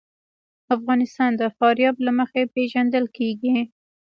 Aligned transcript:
افغانستان 0.75 1.31
د 1.41 1.41
فاریاب 1.57 1.95
له 2.05 2.11
مخې 2.19 2.43
پېژندل 2.55 3.05
کېږي. 3.17 3.57